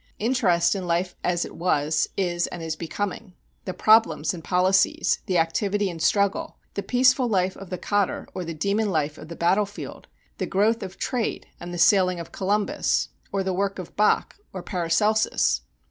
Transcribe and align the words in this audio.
Interest 0.17 0.73
in 0.73 0.87
life 0.87 1.15
as 1.23 1.45
it 1.45 1.55
was, 1.55 2.09
is, 2.17 2.47
and 2.47 2.63
is 2.63 2.75
becoming: 2.75 3.35
the 3.65 3.71
problems 3.75 4.33
and 4.33 4.43
policies, 4.43 5.19
the 5.27 5.37
activity 5.37 5.91
and 5.91 6.01
struggle, 6.01 6.57
the 6.73 6.81
peaceful 6.81 7.29
life 7.29 7.55
of 7.55 7.69
the 7.69 7.77
cotter 7.77 8.27
or 8.33 8.43
the 8.43 8.51
demon 8.55 8.89
life 8.89 9.19
of 9.19 9.27
the 9.27 9.35
battlefield, 9.35 10.07
the 10.39 10.47
growth 10.47 10.81
of 10.81 10.97
trade 10.97 11.45
and 11.59 11.71
the 11.71 11.77
sailing 11.77 12.19
of 12.19 12.31
Columbus, 12.31 13.09
or 13.31 13.43
the 13.43 13.53
work 13.53 13.77
of 13.77 13.95
Bach 13.95 14.37
or 14.51 14.63
Paracelsus. 14.63 15.61